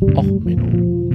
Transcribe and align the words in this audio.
Och, 0.00 0.24
Menno. 0.44 1.10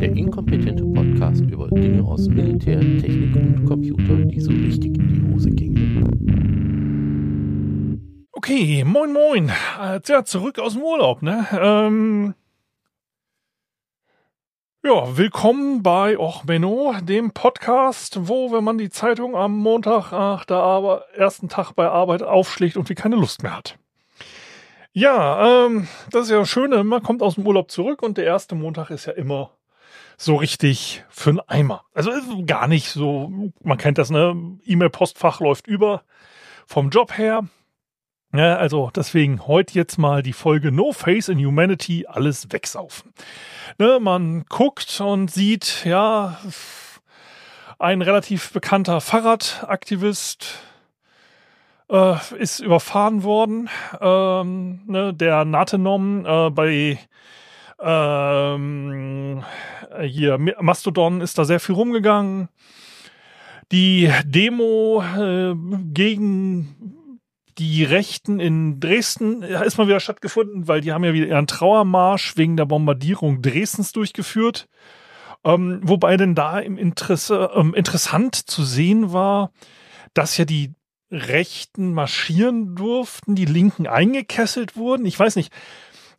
Der 0.00 0.16
inkompetente 0.16 0.84
Podcast 0.84 1.44
über 1.44 1.68
Dinge 1.68 2.02
aus 2.02 2.28
Militär, 2.28 2.80
Technik 2.80 3.36
und 3.36 3.64
Computer, 3.66 4.16
die 4.16 4.40
so 4.40 4.50
richtig 4.50 4.98
in 4.98 5.08
die 5.08 5.32
Hose 5.32 5.50
gingen. 5.50 5.86
Okay, 8.32 8.82
moin 8.84 9.12
moin. 9.12 9.52
Äh, 9.80 10.00
ja, 10.08 10.24
zurück 10.24 10.58
aus 10.58 10.72
dem 10.72 10.82
Urlaub, 10.82 11.22
ne? 11.22 11.46
Ähm, 11.52 12.34
ja, 14.86 15.16
willkommen 15.16 15.82
bei 15.82 16.16
Och 16.16 16.44
Menno, 16.44 16.94
dem 17.02 17.32
Podcast, 17.32 18.28
wo, 18.28 18.52
wenn 18.52 18.62
man 18.62 18.78
die 18.78 18.88
Zeitung 18.88 19.34
am 19.34 19.58
Montag 19.58 20.12
nach 20.12 20.44
der 20.44 20.58
Arbeit, 20.58 21.02
ersten 21.12 21.48
Tag 21.48 21.72
bei 21.72 21.88
Arbeit 21.88 22.22
aufschlägt 22.22 22.76
und 22.76 22.88
wie 22.88 22.94
keine 22.94 23.16
Lust 23.16 23.42
mehr 23.42 23.56
hat. 23.56 23.78
Ja, 24.92 25.66
ähm, 25.66 25.88
das 26.12 26.26
ist 26.26 26.30
ja 26.30 26.38
das 26.38 26.48
Schöne, 26.48 26.84
man 26.84 27.02
kommt 27.02 27.20
aus 27.20 27.34
dem 27.34 27.44
Urlaub 27.44 27.68
zurück 27.68 28.00
und 28.00 28.16
der 28.16 28.26
erste 28.26 28.54
Montag 28.54 28.90
ist 28.90 29.06
ja 29.06 29.12
immer 29.12 29.50
so 30.16 30.36
richtig 30.36 31.04
für 31.08 31.30
einen 31.30 31.40
Eimer. 31.40 31.82
Also 31.92 32.12
gar 32.46 32.68
nicht 32.68 32.90
so, 32.90 33.32
man 33.64 33.78
kennt 33.78 33.98
das, 33.98 34.10
ne? 34.10 34.36
E-Mail-Postfach 34.64 35.40
läuft 35.40 35.66
über 35.66 36.02
vom 36.64 36.90
Job 36.90 37.18
her. 37.18 37.42
Ja, 38.36 38.56
also 38.56 38.90
deswegen 38.94 39.46
heute 39.46 39.72
jetzt 39.72 39.96
mal 39.96 40.22
die 40.22 40.34
Folge 40.34 40.70
No 40.70 40.92
Face 40.92 41.30
in 41.30 41.38
Humanity, 41.38 42.04
alles 42.06 42.52
wegsaufen. 42.52 43.14
Ne, 43.78 43.98
man 43.98 44.44
guckt 44.50 45.00
und 45.00 45.30
sieht, 45.30 45.86
ja, 45.86 46.36
ein 47.78 48.02
relativ 48.02 48.52
bekannter 48.52 49.00
Fahrradaktivist 49.00 50.58
äh, 51.90 52.16
ist 52.38 52.60
überfahren 52.60 53.22
worden. 53.22 53.70
Ähm, 54.02 54.82
ne, 54.86 55.14
der 55.14 55.46
Natenom 55.46 56.26
äh, 56.26 56.50
bei 56.50 56.98
ähm, 57.80 59.44
hier 60.02 60.36
Mastodon 60.60 61.22
ist 61.22 61.38
da 61.38 61.46
sehr 61.46 61.60
viel 61.60 61.74
rumgegangen. 61.74 62.50
Die 63.72 64.12
Demo 64.26 65.02
äh, 65.16 65.54
gegen 65.94 66.96
die 67.58 67.84
Rechten 67.84 68.38
in 68.38 68.80
Dresden 68.80 69.42
ist 69.42 69.78
mal 69.78 69.86
wieder 69.86 70.00
stattgefunden, 70.00 70.68
weil 70.68 70.80
die 70.80 70.92
haben 70.92 71.04
ja 71.04 71.14
wieder 71.14 71.26
ihren 71.26 71.46
Trauermarsch 71.46 72.36
wegen 72.36 72.56
der 72.56 72.66
Bombardierung 72.66 73.42
Dresdens 73.42 73.92
durchgeführt. 73.92 74.68
Ähm, 75.44 75.80
wobei 75.82 76.16
denn 76.16 76.34
da 76.34 76.58
im 76.58 76.76
Interesse, 76.76 77.50
ähm, 77.54 77.74
interessant 77.74 78.34
zu 78.34 78.64
sehen 78.64 79.12
war, 79.12 79.52
dass 80.12 80.36
ja 80.36 80.44
die 80.44 80.74
Rechten 81.10 81.92
marschieren 81.94 82.74
durften, 82.74 83.36
die 83.36 83.44
Linken 83.44 83.86
eingekesselt 83.86 84.76
wurden. 84.76 85.06
Ich 85.06 85.18
weiß 85.18 85.36
nicht, 85.36 85.52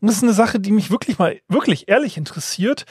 das 0.02 0.18
ist 0.18 0.24
eine 0.24 0.34
Sache, 0.34 0.60
die 0.60 0.72
mich 0.72 0.92
wirklich 0.92 1.20
mal, 1.20 1.40
wirklich 1.48 1.90
ehrlich 1.90 2.18
interessiert. 2.18 2.86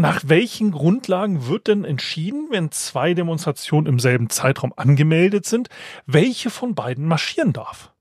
Nach 0.00 0.22
welchen 0.26 0.72
Grundlagen 0.72 1.46
wird 1.46 1.68
denn 1.68 1.84
entschieden, 1.84 2.48
wenn 2.50 2.70
zwei 2.70 3.14
Demonstrationen 3.14 3.86
im 3.86 3.98
selben 3.98 4.30
Zeitraum 4.30 4.72
angemeldet 4.76 5.46
sind, 5.46 5.68
welche 6.06 6.50
von 6.50 6.74
beiden 6.74 7.06
marschieren 7.06 7.52
darf? 7.52 7.92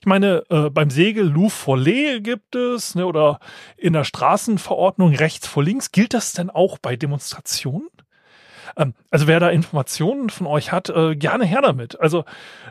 Ich 0.00 0.06
meine, 0.06 0.44
äh, 0.50 0.70
beim 0.70 0.90
Segel 0.90 1.26
Louvre 1.26 1.50
vor 1.50 1.78
Lee 1.78 2.20
gibt 2.20 2.54
es, 2.54 2.94
ne, 2.94 3.06
oder 3.06 3.40
in 3.76 3.92
der 3.92 4.04
Straßenverordnung 4.04 5.14
rechts 5.14 5.46
vor 5.46 5.62
links. 5.62 5.90
Gilt 5.90 6.14
das 6.14 6.32
denn 6.32 6.50
auch 6.50 6.78
bei 6.78 6.96
Demonstrationen? 6.96 7.88
Ähm, 8.76 8.94
also 9.10 9.26
wer 9.26 9.40
da 9.40 9.48
Informationen 9.50 10.30
von 10.30 10.46
euch 10.46 10.72
hat, 10.72 10.90
äh, 10.90 11.16
gerne 11.16 11.44
her 11.44 11.62
damit. 11.62 11.98
Also 12.00 12.24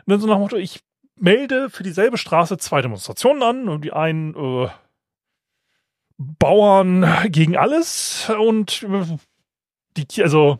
ne, 0.06 0.18
so 0.18 0.26
nach 0.26 0.36
dem 0.36 0.42
Motto, 0.42 0.56
ich 0.56 0.80
melde 1.16 1.70
für 1.70 1.82
dieselbe 1.82 2.18
Straße 2.18 2.58
zwei 2.58 2.82
Demonstrationen 2.82 3.42
an 3.42 3.68
und 3.68 3.84
die 3.84 3.92
einen 3.92 4.34
äh, 4.34 4.68
Bauern 6.18 7.06
gegen 7.28 7.56
alles 7.56 8.30
und 8.30 8.82
äh, 8.84 9.16
die, 9.96 10.22
also, 10.22 10.58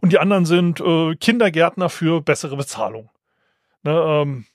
und 0.00 0.12
die 0.12 0.18
anderen 0.18 0.46
sind 0.46 0.80
äh, 0.80 1.16
Kindergärtner 1.16 1.88
für 1.88 2.20
bessere 2.20 2.56
Bezahlung. 2.56 3.10
Ne, 3.82 3.92
ähm, 3.92 4.46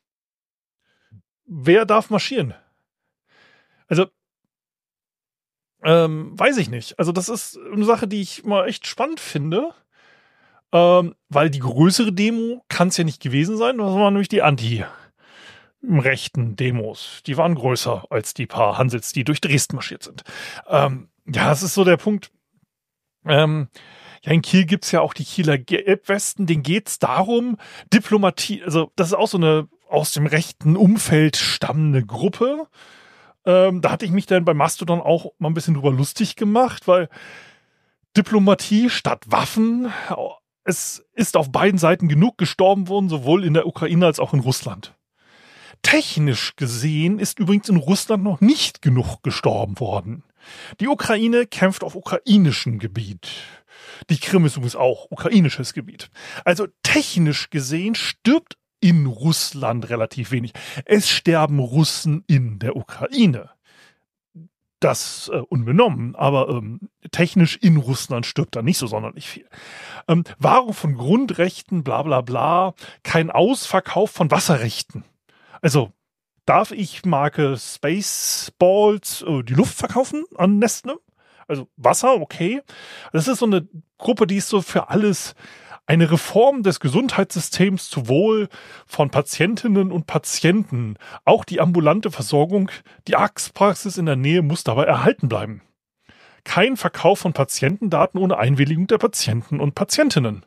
wer 1.45 1.85
darf 1.85 2.09
marschieren? 2.09 2.53
Also, 3.87 4.07
ähm, 5.83 6.39
weiß 6.39 6.57
ich 6.57 6.69
nicht. 6.69 6.97
Also, 6.99 7.11
das 7.11 7.29
ist 7.29 7.57
eine 7.57 7.85
Sache, 7.85 8.07
die 8.07 8.21
ich 8.21 8.43
mal 8.43 8.67
echt 8.67 8.87
spannend 8.87 9.19
finde. 9.19 9.73
Ähm, 10.71 11.15
weil 11.29 11.49
die 11.49 11.59
größere 11.59 12.11
Demo 12.11 12.65
kann 12.67 12.89
es 12.89 12.97
ja 12.97 13.03
nicht 13.03 13.21
gewesen 13.21 13.55
sein. 13.55 13.77
Das 13.77 13.93
war 13.93 14.11
nämlich 14.11 14.27
die 14.27 14.41
Anti- 14.41 14.83
rechten 15.89 16.55
Demos. 16.55 17.21
Die 17.25 17.37
waren 17.37 17.55
größer 17.55 18.05
als 18.09 18.33
die 18.33 18.47
paar 18.47 18.77
Hansels, 18.77 19.13
die 19.13 19.23
durch 19.23 19.41
Dresden 19.41 19.75
marschiert 19.75 20.03
sind. 20.03 20.23
Ähm, 20.67 21.09
ja, 21.25 21.49
das 21.49 21.63
ist 21.63 21.73
so 21.73 21.83
der 21.83 21.97
Punkt. 21.97 22.31
Ähm, 23.25 23.69
ja, 24.23 24.31
in 24.31 24.41
Kiel 24.41 24.65
gibt's 24.65 24.91
ja 24.91 25.01
auch 25.01 25.13
die 25.13 25.25
Kieler 25.25 25.57
Gelbwesten, 25.57 26.47
denen 26.47 26.63
geht's 26.63 26.99
darum, 26.99 27.57
Diplomatie, 27.93 28.63
also 28.63 28.91
das 28.95 29.09
ist 29.09 29.13
auch 29.13 29.27
so 29.27 29.37
eine 29.37 29.67
aus 29.87 30.13
dem 30.13 30.25
rechten 30.25 30.75
Umfeld 30.75 31.37
stammende 31.37 32.03
Gruppe. 32.03 32.67
Ähm, 33.45 33.81
da 33.81 33.91
hatte 33.91 34.05
ich 34.05 34.11
mich 34.11 34.25
dann 34.25 34.45
bei 34.45 34.55
Mastodon 34.55 34.99
auch 34.99 35.31
mal 35.37 35.49
ein 35.49 35.53
bisschen 35.53 35.75
drüber 35.75 35.91
lustig 35.91 36.35
gemacht, 36.35 36.87
weil 36.87 37.07
Diplomatie 38.17 38.89
statt 38.89 39.23
Waffen, 39.27 39.91
es 40.63 41.05
ist 41.13 41.37
auf 41.37 41.51
beiden 41.51 41.77
Seiten 41.77 42.07
genug 42.07 42.37
gestorben 42.37 42.87
worden, 42.87 43.09
sowohl 43.09 43.45
in 43.45 43.53
der 43.53 43.67
Ukraine 43.67 44.07
als 44.07 44.19
auch 44.19 44.33
in 44.33 44.39
Russland. 44.39 44.94
Technisch 45.85 46.55
gesehen 46.55 47.19
ist 47.19 47.37
übrigens 47.37 47.69
in 47.69 47.75
Russland 47.75 48.23
noch 48.23 48.41
nicht 48.41 48.81
genug 48.81 49.21
gestorben 49.21 49.79
worden. 49.79 50.23
Die 50.79 50.87
Ukraine 50.87 51.45
kämpft 51.45 51.83
auf 51.83 51.93
ukrainischem 51.93 52.79
Gebiet. 52.79 53.29
Die 54.09 54.17
Krim 54.17 54.45
ist 54.45 54.57
übrigens 54.57 54.75
auch 54.75 55.05
ukrainisches 55.11 55.73
Gebiet. 55.73 56.09
Also 56.43 56.65
technisch 56.81 57.51
gesehen 57.51 57.93
stirbt 57.93 58.57
in 58.79 59.05
Russland 59.05 59.87
relativ 59.91 60.31
wenig. 60.31 60.53
Es 60.85 61.07
sterben 61.07 61.59
Russen 61.59 62.23
in 62.25 62.57
der 62.57 62.75
Ukraine. 62.75 63.51
Das 64.79 65.29
äh, 65.31 65.37
unbenommen, 65.37 66.15
aber 66.15 66.49
ähm, 66.49 66.79
technisch 67.11 67.57
in 67.57 67.77
Russland 67.77 68.25
stirbt 68.25 68.55
da 68.55 68.63
nicht 68.63 68.79
so 68.79 68.87
sonderlich 68.87 69.29
viel. 69.29 69.47
Ähm, 70.07 70.23
Wahrung 70.39 70.73
von 70.73 70.95
Grundrechten, 70.95 71.83
bla 71.83 72.01
bla 72.01 72.21
bla, 72.21 72.73
kein 73.03 73.29
Ausverkauf 73.29 74.09
von 74.09 74.31
Wasserrechten. 74.31 75.03
Also 75.65 75.91
darf 76.45 76.69
ich 76.69 77.05
Marke 77.05 77.57
Spaceballs 77.57 79.23
äh, 79.23 79.41
die 79.41 79.55
Luft 79.55 79.73
verkaufen 79.73 80.23
an 80.35 80.59
Nestle? 80.59 80.99
Also 81.47 81.67
Wasser, 81.75 82.21
okay. 82.21 82.61
Das 83.13 83.27
ist 83.27 83.39
so 83.39 83.47
eine 83.47 83.67
Gruppe, 83.97 84.27
die 84.27 84.37
ist 84.37 84.49
so 84.49 84.61
für 84.61 84.89
alles 84.89 85.33
eine 85.87 86.11
Reform 86.11 86.61
des 86.61 86.79
Gesundheitssystems 86.79 87.89
zu 87.89 88.07
Wohl 88.07 88.47
von 88.85 89.09
Patientinnen 89.09 89.91
und 89.91 90.05
Patienten. 90.05 90.97
Auch 91.23 91.43
die 91.43 91.59
ambulante 91.59 92.11
Versorgung, 92.11 92.69
die 93.07 93.15
Arztpraxis 93.15 93.97
in 93.97 94.05
der 94.05 94.17
Nähe 94.17 94.43
muss 94.43 94.63
dabei 94.63 94.83
erhalten 94.83 95.29
bleiben. 95.29 95.63
Kein 96.43 96.77
Verkauf 96.77 97.17
von 97.17 97.33
Patientendaten 97.33 98.19
ohne 98.19 98.37
Einwilligung 98.37 98.85
der 98.85 98.99
Patienten 98.99 99.59
und 99.59 99.73
Patientinnen. 99.73 100.45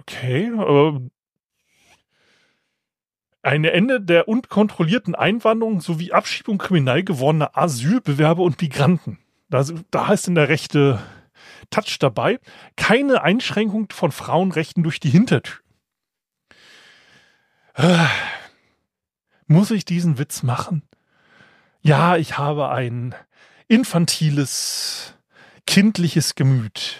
Okay, 0.00 0.44
äh, 0.46 1.10
ein 3.44 3.64
Ende 3.64 4.00
der 4.00 4.28
unkontrollierten 4.28 5.14
Einwanderung 5.14 5.80
sowie 5.80 6.12
Abschiebung 6.12 6.58
kriminell 6.58 7.04
gewordener 7.04 7.56
Asylbewerber 7.56 8.42
und 8.42 8.60
Migranten. 8.60 9.18
Da, 9.50 9.64
da 9.90 10.08
heißt 10.08 10.28
in 10.28 10.34
der 10.34 10.48
rechte 10.48 11.00
Touch 11.70 11.98
dabei. 11.98 12.38
Keine 12.76 13.22
Einschränkung 13.22 13.88
von 13.90 14.12
Frauenrechten 14.12 14.82
durch 14.82 15.00
die 15.00 15.10
Hintertür. 15.10 15.60
Äh, 17.74 18.06
muss 19.46 19.70
ich 19.70 19.84
diesen 19.84 20.18
Witz 20.18 20.42
machen? 20.42 20.82
Ja, 21.82 22.16
ich 22.16 22.38
habe 22.38 22.70
ein 22.70 23.14
infantiles, 23.68 25.14
kindliches 25.66 26.34
Gemüt. 26.34 26.96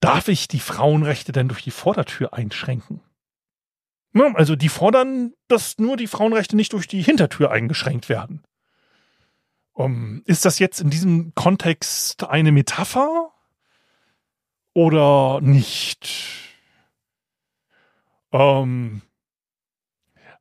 Darf 0.00 0.28
ich 0.28 0.46
die 0.46 0.60
Frauenrechte 0.60 1.32
denn 1.32 1.48
durch 1.48 1.62
die 1.62 1.70
Vordertür 1.70 2.34
einschränken? 2.34 3.00
Also 4.36 4.56
die 4.56 4.68
fordern, 4.68 5.32
dass 5.48 5.78
nur 5.78 5.96
die 5.96 6.06
Frauenrechte 6.06 6.56
nicht 6.56 6.72
durch 6.72 6.88
die 6.88 7.02
Hintertür 7.02 7.50
eingeschränkt 7.50 8.08
werden. 8.08 8.42
Um, 9.72 10.22
ist 10.24 10.46
das 10.46 10.58
jetzt 10.58 10.80
in 10.80 10.88
diesem 10.88 11.34
Kontext 11.34 12.24
eine 12.24 12.50
Metapher 12.50 13.30
oder 14.72 15.40
nicht? 15.42 16.08
Um, 18.30 19.02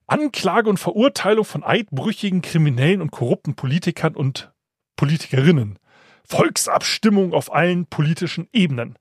Anklage 0.08 0.70
und 0.70 0.78
Verurteilung 0.78 1.44
von 1.44 1.64
eidbrüchigen, 1.64 2.42
kriminellen 2.42 3.02
und 3.02 3.12
korrupten 3.12 3.56
Politikern 3.56 4.16
und 4.16 4.54
Politikerinnen. 4.96 5.80
Volksabstimmung 6.24 7.34
auf 7.34 7.54
allen 7.54 7.88
politischen 7.88 8.48
Ebenen. 8.54 8.98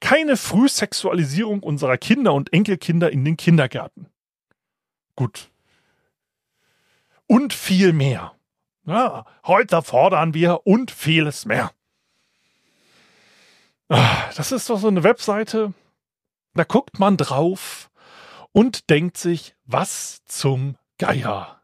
Keine 0.00 0.36
Frühsexualisierung 0.36 1.62
unserer 1.62 1.96
Kinder 1.96 2.34
und 2.34 2.52
Enkelkinder 2.52 3.12
in 3.12 3.24
den 3.24 3.36
Kindergärten. 3.36 4.08
Gut. 5.16 5.50
Und 7.26 7.52
viel 7.52 7.92
mehr. 7.92 8.34
Ja, 8.84 9.24
heute 9.44 9.82
fordern 9.82 10.32
wir 10.32 10.64
und 10.64 10.92
vieles 10.92 11.44
mehr. 11.44 11.72
Ah, 13.88 14.30
das 14.36 14.52
ist 14.52 14.70
doch 14.70 14.78
so 14.78 14.88
eine 14.88 15.02
Webseite, 15.02 15.72
da 16.54 16.64
guckt 16.64 16.98
man 16.98 17.16
drauf 17.16 17.90
und 18.52 18.90
denkt 18.90 19.16
sich, 19.16 19.54
was 19.64 20.24
zum 20.24 20.76
Geier. 20.98 21.60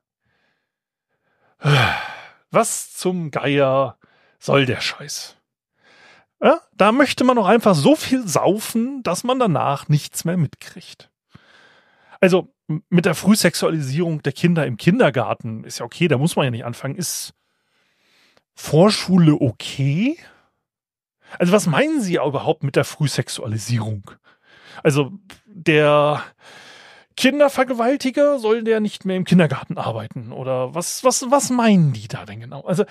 Was 2.51 2.93
zum 2.95 3.31
Geier 3.31 3.99
soll 4.39 4.67
der 4.67 4.81
Scheiß? 4.81 5.37
Ja, 6.43 6.61
da 6.75 6.91
möchte 6.91 7.23
man 7.23 7.37
doch 7.37 7.47
einfach 7.47 7.75
so 7.75 7.95
viel 7.95 8.27
saufen, 8.27 9.03
dass 9.05 9.23
man 9.23 9.39
danach 9.39 9.89
nichts 9.89 10.25
mehr 10.25 10.37
mitkriegt. 10.37 11.12
Also 12.23 12.55
mit 12.89 13.05
der 13.05 13.17
Frühsexualisierung 13.17 14.23
der 14.23 14.33
Kinder 14.33 14.65
im 14.65 14.77
Kindergarten 14.77 15.65
ist 15.65 15.81
ja 15.81 15.85
okay, 15.85 16.07
da 16.07 16.19
muss 16.19 16.37
man 16.37 16.45
ja 16.45 16.53
nicht 16.53 16.65
anfangen. 16.65 16.95
Ist 16.95 17.35
Vorschule 18.55 19.35
okay? 19.35 20.17
Also 21.41 21.53
was 21.53 21.67
meinen 21.67 22.01
Sie 22.01 22.15
überhaupt 22.15 22.63
mit 22.63 22.77
der 22.77 22.85
Frühsexualisierung? 22.85 24.13
Also 24.85 25.11
der 25.47 26.23
Kindervergewaltiger 27.17 28.39
soll 28.39 28.63
der 28.63 28.79
nicht 28.79 29.05
mehr 29.05 29.17
im 29.17 29.25
Kindergarten 29.25 29.77
arbeiten 29.77 30.31
oder 30.31 30.77
was 30.77 31.03
was 31.03 31.29
was 31.29 31.51
meinen 31.51 31.93
die 31.93 32.07
da 32.07 32.25
denn 32.25 32.39
genau? 32.39 32.61
Also 32.61 32.85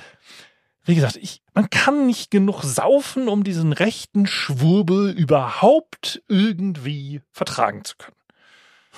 wie 0.83 0.95
gesagt, 0.95 1.15
ich, 1.15 1.41
man 1.53 1.69
kann 1.69 2.05
nicht 2.05 2.31
genug 2.31 2.63
saufen, 2.63 3.29
um 3.29 3.45
diesen 3.45 3.71
rechten 3.71 4.25
Schwurbel 4.25 5.11
überhaupt 5.11 6.21
irgendwie 6.27 7.21
vertragen 7.31 7.85
zu 7.85 7.95
können. 7.97 8.17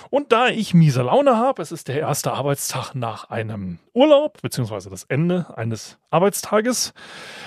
Und 0.09 0.31
da 0.31 0.47
ich 0.47 0.73
miese 0.73 1.03
Laune 1.03 1.37
habe, 1.37 1.61
es 1.61 1.71
ist 1.71 1.87
der 1.87 1.99
erste 1.99 2.33
Arbeitstag 2.33 2.95
nach 2.95 3.29
einem 3.29 3.79
Urlaub, 3.93 4.41
beziehungsweise 4.41 4.89
das 4.89 5.03
Ende 5.03 5.55
eines 5.55 5.97
Arbeitstages, 6.09 6.93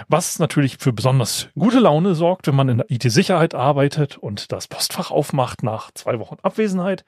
was 0.08 0.38
natürlich 0.38 0.78
für 0.78 0.92
besonders 0.92 1.48
gute 1.58 1.80
Laune 1.80 2.14
sorgt, 2.14 2.46
wenn 2.46 2.54
man 2.54 2.68
in 2.68 2.78
der 2.78 2.90
IT-Sicherheit 2.90 3.54
arbeitet 3.54 4.16
und 4.16 4.52
das 4.52 4.68
Postfach 4.68 5.10
aufmacht 5.10 5.62
nach 5.62 5.90
zwei 5.92 6.18
Wochen 6.18 6.36
Abwesenheit, 6.42 7.04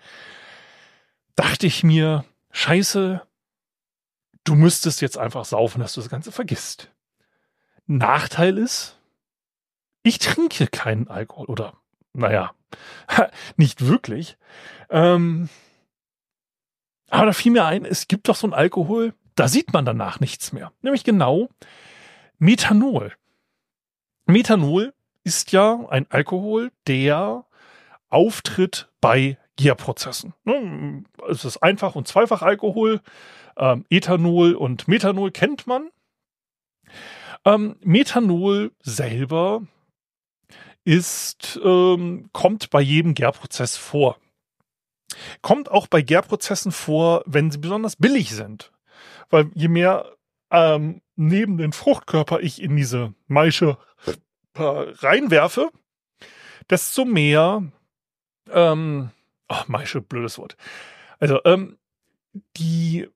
dachte 1.37 1.67
ich 1.67 1.84
mir, 1.84 2.25
scheiße, 2.50 3.23
du 4.44 4.55
müsstest 4.55 5.00
jetzt 5.00 5.19
einfach 5.19 5.44
saufen, 5.44 5.81
dass 5.81 5.93
du 5.93 6.00
das 6.00 6.11
Ganze 6.11 6.32
vergisst. 6.32 6.91
Nachteil 7.87 8.58
ist, 8.58 8.99
ich 10.02 10.19
trinke 10.19 10.67
keinen 10.67 11.08
Alkohol 11.08 11.46
oder, 11.46 11.75
naja, 12.12 12.52
nicht 13.56 13.87
wirklich. 13.87 14.37
Ähm, 14.91 15.49
aber 17.11 17.26
da 17.26 17.32
fiel 17.32 17.53
mir 17.53 17.65
ein, 17.65 17.85
es 17.85 18.09
gibt 18.09 18.29
doch 18.29 18.37
so 18.37 18.47
ein 18.47 18.55
Alkohol, 18.55 19.15
da 19.35 19.49
sieht 19.49 19.73
man 19.73 19.85
danach 19.85 20.20
nichts 20.20 20.53
mehr. 20.53 20.73
Nämlich 20.82 21.05
genau 21.05 21.49
Methanol. 22.38 23.12
Methanol 24.26 24.93
ist 25.25 25.53
ja 25.53 25.87
ein 25.88 26.06
Alkohol, 26.11 26.70
der 26.87 27.44
auftritt 28.09 28.88
bei 29.00 29.38
Gärprozessen. 29.56 30.35
Ne, 30.44 31.05
es 31.29 31.44
ist 31.44 31.59
Einfach- 31.59 31.94
und 31.94 32.09
Zweifachalkohol. 32.09 33.00
Ähm, 33.56 33.85
Ethanol 33.91 34.55
und 34.55 34.88
Methanol 34.88 35.31
kennt 35.31 35.67
man. 35.67 35.91
Ähm, 37.44 37.76
Methanol 37.81 38.73
selber 38.81 39.62
ist, 40.88 41.61
ähm, 41.62 42.31
kommt 42.32 42.70
bei 42.70 42.81
jedem 42.81 43.12
Gärprozess 43.12 43.76
vor. 43.76 44.17
Kommt 45.43 45.70
auch 45.70 45.87
bei 45.87 46.00
Gärprozessen 46.00 46.73
vor, 46.73 47.23
wenn 47.26 47.50
sie 47.50 47.58
besonders 47.58 47.96
billig 47.96 48.31
sind. 48.31 48.73
Weil 49.29 49.50
je 49.55 49.69
mehr 49.69 50.17
ähm, 50.50 51.02
neben 51.14 51.58
den 51.58 51.73
Fruchtkörper 51.73 52.40
ich 52.40 52.62
in 52.62 52.75
diese 52.75 53.12
Maische 53.26 53.76
äh, 54.55 54.62
reinwerfe, 54.62 55.70
desto 56.70 57.05
mehr 57.05 57.70
ähm, 58.50 59.11
oh, 59.50 59.62
Maische, 59.67 60.00
blödes 60.00 60.38
Wort. 60.38 60.56
Also, 61.19 61.38
ähm, 61.44 61.76
die 62.56 63.08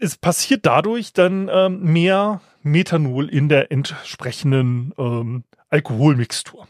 es 0.00 0.16
passiert 0.16 0.66
dadurch 0.66 1.12
dann 1.12 1.48
ähm, 1.52 1.84
mehr 1.84 2.40
Methanol 2.62 3.28
in 3.28 3.48
der 3.48 3.70
entsprechenden 3.70 4.92
ähm, 4.98 5.44
Alkoholmixtur. 5.70 6.66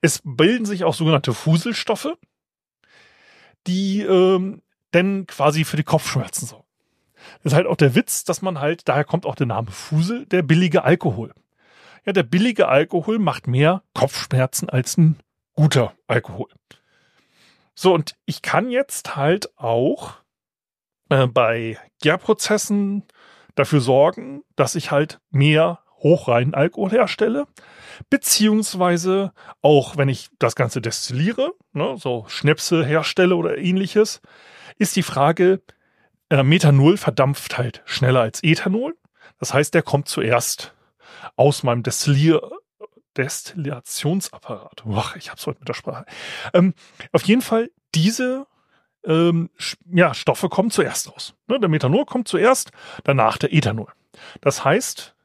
Es 0.00 0.20
bilden 0.24 0.66
sich 0.66 0.84
auch 0.84 0.94
sogenannte 0.94 1.32
Fuselstoffe, 1.32 2.16
die 3.66 4.02
ähm, 4.02 4.62
denn 4.94 5.26
quasi 5.26 5.64
für 5.64 5.76
die 5.76 5.84
Kopfschmerzen 5.84 6.46
sorgen. 6.46 6.66
Das 7.42 7.52
ist 7.52 7.56
halt 7.56 7.66
auch 7.66 7.76
der 7.76 7.94
Witz, 7.94 8.24
dass 8.24 8.42
man 8.42 8.60
halt, 8.60 8.88
daher 8.88 9.04
kommt 9.04 9.26
auch 9.26 9.34
der 9.34 9.46
Name 9.46 9.70
Fusel, 9.70 10.26
der 10.26 10.42
billige 10.42 10.84
Alkohol. 10.84 11.34
Ja, 12.04 12.12
der 12.12 12.22
billige 12.22 12.68
Alkohol 12.68 13.18
macht 13.18 13.48
mehr 13.48 13.82
Kopfschmerzen 13.94 14.70
als 14.70 14.96
ein 14.96 15.18
guter 15.54 15.94
Alkohol. 16.06 16.48
So, 17.74 17.92
und 17.92 18.16
ich 18.26 18.42
kann 18.42 18.70
jetzt 18.70 19.16
halt 19.16 19.58
auch 19.58 20.14
äh, 21.08 21.26
bei 21.26 21.78
Gärprozessen 22.00 23.04
dafür 23.54 23.80
sorgen, 23.80 24.44
dass 24.54 24.76
ich 24.76 24.90
halt 24.90 25.20
mehr 25.30 25.80
hochreinen 25.98 26.54
Alkohol 26.54 26.90
herstelle, 26.90 27.46
beziehungsweise 28.10 29.32
auch 29.62 29.96
wenn 29.96 30.08
ich 30.08 30.28
das 30.38 30.54
Ganze 30.54 30.80
destilliere, 30.80 31.52
ne, 31.72 31.96
so 31.98 32.24
Schnäpse 32.28 32.84
herstelle 32.84 33.36
oder 33.36 33.58
ähnliches, 33.58 34.20
ist 34.78 34.96
die 34.96 35.02
Frage, 35.02 35.62
äh, 36.28 36.42
Methanol 36.42 36.96
verdampft 36.96 37.58
halt 37.58 37.82
schneller 37.84 38.20
als 38.20 38.42
Ethanol. 38.42 38.96
Das 39.38 39.54
heißt, 39.54 39.74
der 39.74 39.82
kommt 39.82 40.08
zuerst 40.08 40.74
aus 41.36 41.62
meinem 41.62 41.82
Destillier 41.82 42.40
Destillationsapparat. 43.16 44.84
Ach, 44.92 45.16
ich 45.16 45.30
hab's 45.30 45.46
heute 45.46 45.60
mit 45.60 45.68
der 45.68 45.74
Sprache. 45.74 46.04
Ähm, 46.52 46.74
auf 47.12 47.22
jeden 47.22 47.40
Fall, 47.40 47.70
diese 47.94 48.46
ähm, 49.06 49.50
ja, 49.90 50.12
Stoffe 50.12 50.48
kommen 50.48 50.70
zuerst 50.70 51.10
raus. 51.10 51.34
Ne, 51.46 51.58
der 51.58 51.68
Methanol 51.68 52.04
kommt 52.04 52.28
zuerst, 52.28 52.70
danach 53.04 53.38
der 53.38 53.52
Ethanol. 53.52 53.88
Das 54.40 54.64
heißt, 54.64 55.15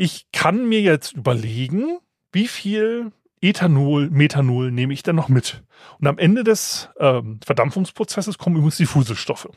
ich 0.00 0.32
kann 0.32 0.66
mir 0.66 0.80
jetzt 0.80 1.12
überlegen, 1.12 1.98
wie 2.32 2.48
viel 2.48 3.12
Ethanol, 3.42 4.08
Methanol 4.08 4.70
nehme 4.70 4.94
ich 4.94 5.02
denn 5.02 5.14
noch 5.14 5.28
mit? 5.28 5.62
Und 5.98 6.06
am 6.06 6.16
Ende 6.16 6.42
des 6.42 6.88
ähm, 6.98 7.38
Verdampfungsprozesses 7.44 8.38
kommen 8.38 8.56
übrigens 8.56 8.78
die 8.78 8.86
Fuselstoffe. 8.86 9.50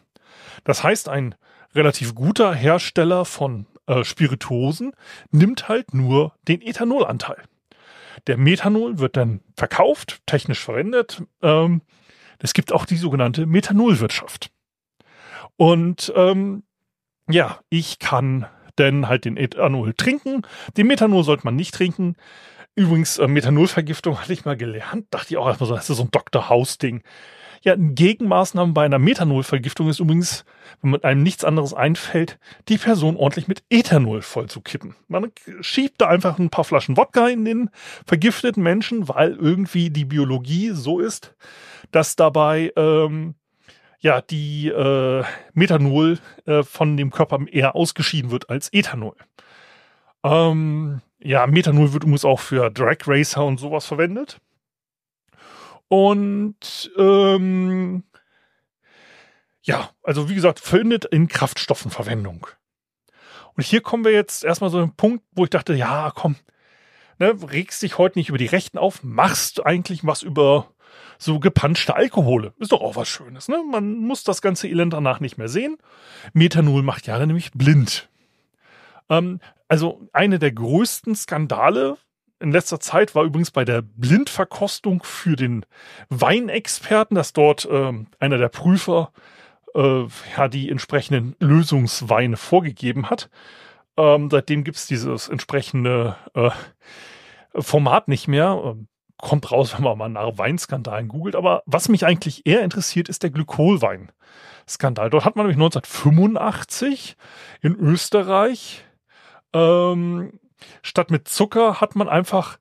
Das 0.65 0.83
heißt, 0.83 1.07
ein 1.07 1.35
relativ 1.73 2.13
guter 2.13 2.53
Hersteller 2.53 3.23
von 3.23 3.67
äh, 3.87 4.03
Spirituosen 4.03 4.91
nimmt 5.31 5.69
halt 5.69 5.93
nur 5.93 6.35
den 6.45 6.61
Ethanolanteil. 6.61 7.41
Der 8.27 8.35
Methanol 8.35 8.99
wird 8.99 9.15
dann 9.15 9.39
verkauft, 9.55 10.23
technisch 10.25 10.59
verwendet. 10.59 11.23
Ähm, 11.41 11.83
es 12.39 12.53
gibt 12.53 12.73
auch 12.73 12.83
die 12.83 12.97
sogenannte 12.97 13.45
Methanolwirtschaft. 13.45 14.51
Und 15.55 16.11
ähm, 16.17 16.63
ja, 17.29 17.61
ich 17.69 17.99
kann 17.99 18.45
denn 18.79 19.07
halt 19.07 19.25
den 19.25 19.37
Ethanol 19.37 19.93
trinken. 19.93 20.41
Den 20.77 20.87
Methanol 20.87 21.23
sollte 21.23 21.45
man 21.45 21.55
nicht 21.55 21.73
trinken. 21.73 22.15
Übrigens, 22.75 23.19
äh, 23.19 23.27
Methanolvergiftung 23.27 24.19
hatte 24.19 24.33
ich 24.33 24.45
mal 24.45 24.57
gelernt. 24.57 25.05
Dachte 25.11 25.27
ich 25.33 25.37
auch 25.37 25.47
erstmal 25.47 25.67
so, 25.67 25.75
das 25.75 25.89
ist 25.89 25.97
so 25.97 26.03
ein 26.03 26.11
Dr. 26.11 26.49
House-Ding. 26.49 27.03
Ja, 27.61 27.73
ein 27.73 27.95
Gegenmaßnahme 27.95 28.73
bei 28.73 28.83
einer 28.83 28.99
Methanolvergiftung 28.99 29.87
ist 29.87 30.01
übrigens, 30.01 30.43
wenn 30.81 30.91
man 30.91 31.03
einem 31.03 31.23
nichts 31.23 31.45
anderes 31.45 31.73
einfällt, 31.73 32.37
die 32.67 32.77
Person 32.77 33.15
ordentlich 33.15 33.47
mit 33.47 33.63
Ethanol 33.69 34.21
voll 34.21 34.49
zu 34.49 34.59
kippen. 34.59 34.95
Man 35.07 35.31
schiebt 35.61 36.01
da 36.01 36.09
einfach 36.09 36.39
ein 36.39 36.49
paar 36.49 36.65
Flaschen 36.65 36.97
Wodka 36.97 37.29
in 37.29 37.45
den 37.45 37.69
vergifteten 38.05 38.61
Menschen, 38.63 39.07
weil 39.07 39.35
irgendwie 39.35 39.91
die 39.91 40.03
Biologie 40.03 40.71
so 40.71 40.99
ist, 40.99 41.35
dass 41.91 42.17
dabei 42.17 42.73
ähm, 42.75 43.35
ja, 44.03 44.21
die 44.21 44.67
äh, 44.67 45.23
Methanol 45.53 46.19
äh, 46.45 46.61
von 46.63 46.97
dem 46.97 47.09
Körper 47.09 47.39
eher 47.49 47.73
ausgeschieden 47.73 48.31
wird 48.31 48.49
als 48.49 48.71
Ethanol. 48.73 49.15
Ähm, 50.23 51.01
ja, 51.19 51.47
Methanol 51.47 51.93
wird 51.93 52.03
übrigens 52.03 52.25
auch 52.25 52.41
für 52.41 52.69
Drag 52.69 52.97
Racer 53.07 53.45
und 53.45 53.61
sowas 53.61 53.85
verwendet. 53.85 54.41
Und 55.87 56.91
ähm, 56.97 58.03
ja, 59.61 59.89
also 60.03 60.29
wie 60.29 60.35
gesagt, 60.35 60.59
findet 60.59 61.05
in 61.05 61.29
Kraftstoffen 61.29 61.89
Verwendung. 61.89 62.45
Und 63.55 63.63
hier 63.63 63.79
kommen 63.79 64.03
wir 64.03 64.11
jetzt 64.11 64.43
erstmal 64.43 64.69
so 64.69 64.79
einen 64.79 64.95
Punkt, 64.97 65.23
wo 65.31 65.45
ich 65.45 65.49
dachte, 65.49 65.75
ja, 65.75 66.11
komm, 66.13 66.35
ne, 67.19 67.33
regst 67.49 67.81
dich 67.81 67.97
heute 67.97 68.19
nicht 68.19 68.27
über 68.27 68.37
die 68.37 68.47
Rechten 68.47 68.77
auf, 68.77 69.01
machst 69.01 69.65
eigentlich 69.65 70.05
was 70.05 70.23
über 70.23 70.72
so 71.23 71.39
gepanschte 71.39 71.95
Alkohole. 71.95 72.53
Ist 72.59 72.71
doch 72.71 72.81
auch 72.81 72.95
was 72.95 73.07
Schönes, 73.07 73.47
ne? 73.47 73.63
Man 73.69 73.97
muss 73.97 74.23
das 74.23 74.41
ganze 74.41 74.67
Elend 74.67 74.93
danach 74.93 75.19
nicht 75.19 75.37
mehr 75.37 75.49
sehen. 75.49 75.77
Methanol 76.33 76.83
macht 76.83 77.07
Jahre 77.07 77.27
nämlich 77.27 77.51
blind. 77.51 78.09
Ähm, 79.09 79.39
also 79.67 80.01
eine 80.13 80.39
der 80.39 80.51
größten 80.51 81.15
Skandale 81.15 81.97
in 82.39 82.51
letzter 82.51 82.79
Zeit 82.79 83.15
war 83.15 83.23
übrigens 83.23 83.51
bei 83.51 83.63
der 83.63 83.81
Blindverkostung 83.81 85.01
für 85.03 85.37
den 85.37 85.65
Weinexperten, 86.09 87.15
dass 87.15 87.31
dort 87.31 87.67
ähm, 87.71 88.07
einer 88.19 88.37
der 88.37 88.49
Prüfer 88.49 89.13
äh, 89.73 90.05
ja 90.37 90.47
die 90.49 90.69
entsprechenden 90.69 91.35
Lösungsweine 91.39 92.35
vorgegeben 92.35 93.09
hat. 93.09 93.29
Ähm, 93.95 94.29
seitdem 94.29 94.65
gibt's 94.65 94.87
dieses 94.87 95.29
entsprechende 95.29 96.17
äh, 96.33 96.49
Format 97.55 98.09
nicht 98.09 98.27
mehr. 98.27 98.75
Kommt 99.23 99.51
raus, 99.51 99.73
wenn 99.77 99.83
man 99.83 99.97
mal 99.97 100.09
nach 100.09 100.37
Weinskandalen 100.37 101.07
googelt. 101.07 101.35
Aber 101.35 101.63
was 101.65 101.87
mich 101.87 102.05
eigentlich 102.05 102.45
eher 102.45 102.61
interessiert, 102.63 103.07
ist 103.07 103.23
der 103.23 103.29
Glykolwein-Skandal. 103.29 105.09
Dort 105.09 105.25
hat 105.25 105.35
man 105.35 105.45
nämlich 105.47 105.63
1985 105.63 107.15
in 107.61 107.75
Österreich 107.75 108.83
ähm, 109.53 110.39
statt 110.81 111.11
mit 111.11 111.27
Zucker 111.27 111.79
hat 111.79 111.95
man 111.95 112.09
einfach 112.09 112.57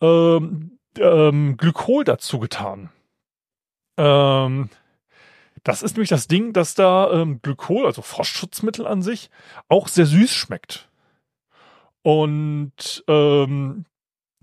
ähm, 0.00 0.78
ähm, 0.98 1.56
Glykol 1.56 2.04
dazu 2.04 2.38
getan. 2.38 2.90
Ähm, 3.96 4.70
das 5.64 5.82
ist 5.82 5.96
nämlich 5.96 6.10
das 6.10 6.28
Ding, 6.28 6.52
dass 6.52 6.74
da 6.74 7.10
ähm, 7.10 7.40
Glykol, 7.42 7.86
also 7.86 8.02
Frostschutzmittel 8.02 8.86
an 8.86 9.02
sich, 9.02 9.30
auch 9.68 9.88
sehr 9.88 10.06
süß 10.06 10.32
schmeckt. 10.32 10.88
Und 12.02 13.02
ähm, 13.08 13.86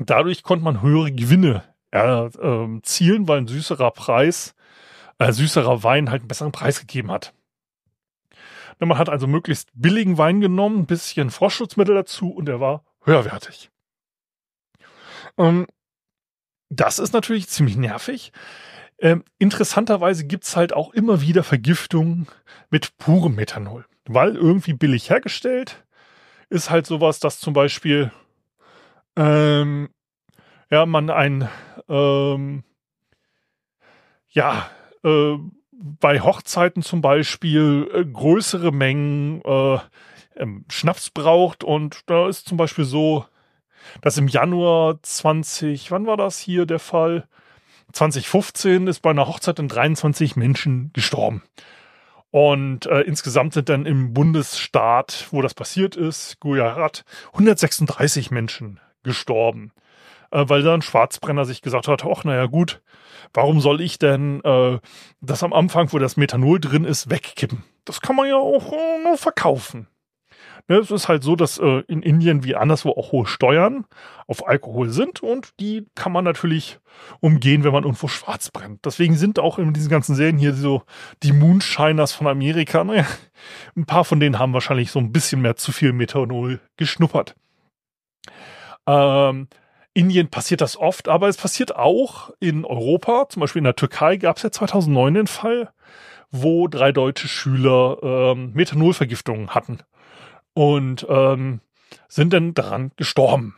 dadurch 0.09 0.43
konnte 0.43 0.63
man 0.63 0.81
höhere 0.81 1.11
Gewinne 1.11 1.63
erzielen, 1.91 3.27
weil 3.27 3.39
ein 3.39 3.47
süßerer 3.47 3.91
Preis, 3.91 4.55
äh, 5.19 5.31
süßerer 5.31 5.83
Wein 5.83 6.09
halt 6.09 6.21
einen 6.21 6.29
besseren 6.29 6.51
Preis 6.51 6.79
gegeben 6.79 7.11
hat. 7.11 7.33
Man 8.79 8.97
hat 8.97 9.09
also 9.09 9.27
möglichst 9.27 9.69
billigen 9.75 10.17
Wein 10.17 10.41
genommen, 10.41 10.79
ein 10.79 10.85
bisschen 10.87 11.29
Frostschutzmittel 11.29 11.93
dazu 11.93 12.31
und 12.31 12.49
er 12.49 12.59
war 12.59 12.83
höherwertig. 13.03 13.69
Ähm, 15.37 15.67
das 16.69 16.97
ist 16.97 17.13
natürlich 17.13 17.47
ziemlich 17.49 17.75
nervig. 17.75 18.31
Ähm, 18.97 19.23
interessanterweise 19.37 20.25
gibt's 20.25 20.55
halt 20.55 20.73
auch 20.73 20.93
immer 20.93 21.21
wieder 21.21 21.43
Vergiftungen 21.43 22.27
mit 22.69 22.97
purem 22.97 23.35
Methanol, 23.35 23.85
weil 24.05 24.35
irgendwie 24.35 24.73
billig 24.73 25.09
hergestellt 25.09 25.85
ist 26.49 26.69
halt 26.69 26.85
sowas, 26.85 27.19
dass 27.19 27.39
zum 27.39 27.53
Beispiel 27.53 28.11
ähm, 29.15 29.89
ja 30.69 30.85
man 30.85 31.09
ein 31.09 31.49
ähm, 31.89 32.63
ja 34.29 34.69
äh, 35.03 35.37
bei 35.71 36.19
Hochzeiten 36.21 36.83
zum 36.83 37.01
Beispiel 37.01 37.89
äh, 37.93 38.05
größere 38.05 38.71
Mengen 38.71 39.41
äh, 39.43 39.79
ähm, 40.35 40.65
Schnaps 40.69 41.09
braucht 41.09 41.63
und 41.63 42.09
da 42.09 42.27
ist 42.27 42.47
zum 42.47 42.57
Beispiel 42.57 42.85
so, 42.85 43.25
dass 44.01 44.17
im 44.17 44.27
Januar 44.27 45.01
20, 45.01 45.91
wann 45.91 46.05
war 46.05 46.17
das 46.17 46.37
hier 46.39 46.65
der 46.65 46.79
Fall? 46.79 47.27
2015 47.93 48.87
ist 48.87 49.01
bei 49.01 49.09
einer 49.09 49.27
Hochzeit 49.27 49.59
dann 49.59 49.67
23 49.67 50.35
Menschen 50.35 50.91
gestorben. 50.93 51.43
Und 52.29 52.85
äh, 52.85 53.01
insgesamt 53.01 53.53
sind 53.53 53.67
dann 53.67 53.85
im 53.85 54.13
Bundesstaat, 54.13 55.27
wo 55.31 55.41
das 55.41 55.53
passiert 55.53 55.97
ist, 55.97 56.39
Gujarat, 56.39 57.03
136 57.33 58.31
Menschen 58.31 58.79
gestorben. 59.03 59.71
Äh, 60.31 60.45
weil 60.47 60.63
dann 60.63 60.81
Schwarzbrenner 60.81 61.45
sich 61.45 61.61
gesagt 61.61 61.87
hat, 61.87 62.05
ach 62.05 62.23
naja 62.23 62.45
gut, 62.45 62.81
warum 63.33 63.59
soll 63.59 63.81
ich 63.81 63.99
denn 63.99 64.41
äh, 64.43 64.79
das 65.21 65.43
am 65.43 65.53
Anfang, 65.53 65.91
wo 65.91 65.99
das 65.99 66.17
Methanol 66.17 66.59
drin 66.59 66.85
ist, 66.85 67.09
wegkippen? 67.09 67.63
Das 67.85 68.01
kann 68.01 68.15
man 68.15 68.27
ja 68.27 68.37
auch 68.37 68.71
äh, 68.71 69.03
nur 69.03 69.17
verkaufen. 69.17 69.87
Ne, 70.67 70.77
es 70.77 70.91
ist 70.91 71.09
halt 71.09 71.23
so, 71.23 71.35
dass 71.35 71.57
äh, 71.57 71.83
in 71.87 72.01
Indien 72.01 72.43
wie 72.43 72.55
anderswo 72.55 72.91
auch 72.91 73.11
hohe 73.11 73.25
Steuern 73.25 73.85
auf 74.27 74.47
Alkohol 74.47 74.89
sind 74.89 75.21
und 75.21 75.59
die 75.59 75.87
kann 75.95 76.11
man 76.11 76.23
natürlich 76.23 76.79
umgehen, 77.19 77.63
wenn 77.63 77.73
man 77.73 77.83
irgendwo 77.83 78.07
schwarz 78.07 78.51
brennt. 78.51 78.85
Deswegen 78.85 79.15
sind 79.15 79.39
auch 79.39 79.57
in 79.59 79.73
diesen 79.73 79.89
ganzen 79.89 80.15
Serien 80.15 80.37
hier 80.37 80.53
so 80.53 80.83
die 81.23 81.33
Moonshiners 81.33 82.13
von 82.13 82.27
Amerika. 82.27 82.83
Naja, 82.83 83.05
ein 83.75 83.85
paar 83.85 84.05
von 84.05 84.19
denen 84.19 84.39
haben 84.39 84.53
wahrscheinlich 84.53 84.91
so 84.91 84.99
ein 84.99 85.11
bisschen 85.11 85.41
mehr 85.41 85.55
zu 85.55 85.71
viel 85.71 85.93
Methanol 85.93 86.59
geschnuppert. 86.77 87.35
Ähm, 88.87 89.47
Indien 89.93 90.29
passiert 90.29 90.61
das 90.61 90.77
oft, 90.77 91.07
aber 91.09 91.27
es 91.27 91.37
passiert 91.37 91.75
auch 91.75 92.31
in 92.39 92.65
Europa. 92.65 93.27
Zum 93.29 93.41
Beispiel 93.41 93.59
in 93.59 93.65
der 93.65 93.75
Türkei 93.75 94.17
gab 94.17 94.37
es 94.37 94.43
ja 94.43 94.51
2009 94.51 95.13
den 95.13 95.27
Fall, 95.27 95.71
wo 96.29 96.67
drei 96.67 96.91
deutsche 96.91 97.27
Schüler 97.27 97.97
ähm, 98.01 98.53
Methanolvergiftungen 98.53 99.49
hatten 99.49 99.79
und 100.53 101.05
ähm, 101.09 101.59
sind 102.07 102.31
dann 102.33 102.53
daran 102.53 102.91
gestorben. 102.95 103.55